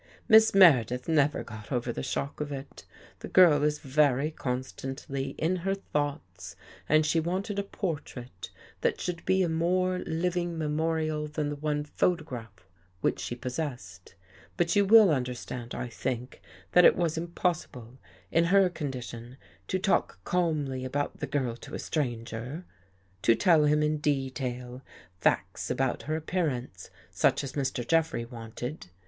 "Miss 0.27 0.55
Meredith 0.55 1.07
never 1.07 1.43
got 1.43 1.71
over 1.71 1.93
the 1.93 2.01
shock 2.01 2.41
of 2.41 2.51
it. 2.51 2.85
The 3.19 3.27
girl 3.27 3.61
is 3.61 3.77
very 3.77 4.31
con 4.31 4.61
stantly 4.63 5.35
in 5.37 5.57
her 5.57 5.75
thoughts 5.75 6.55
and 6.89 7.05
she 7.05 7.19
wanted 7.19 7.59
a 7.59 7.63
portrait 7.63 8.49
that 8.81 8.99
should 8.99 9.23
be 9.25 9.43
a 9.43 9.47
more 9.47 9.99
living 9.99 10.57
memorial 10.57 11.27
than 11.27 11.49
the 11.49 11.55
one 11.55 11.83
pho 11.83 12.15
tograph 12.15 12.65
which 13.01 13.19
she 13.19 13.35
possessed. 13.35 14.15
But 14.57 14.75
you 14.75 14.85
will 14.85 15.11
under 15.11 15.35
stand, 15.35 15.75
I 15.75 15.87
think, 15.87 16.41
that 16.71 16.83
it 16.83 16.95
was 16.95 17.15
impossible, 17.15 17.99
in 18.31 18.45
her 18.45 18.71
con 18.71 18.89
dition, 18.91 19.37
to 19.67 19.77
talk 19.77 20.17
calmly 20.23 20.83
about 20.83 21.17
the 21.17 21.27
girl 21.27 21.55
to 21.57 21.75
a 21.75 21.77
stranger— 21.77 22.65
to 23.21 23.35
tell 23.35 23.65
him 23.65 23.83
in 23.83 23.99
detail, 23.99 24.81
facts 25.19 25.69
about 25.69 26.01
her 26.09 26.15
appearance 26.15 26.89
such 27.11 27.43
as 27.43 27.53
Mr. 27.53 27.87
Jeffrey 27.87 28.25
wanted. 28.25 28.87